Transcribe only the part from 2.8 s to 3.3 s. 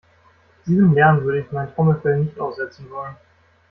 wollen.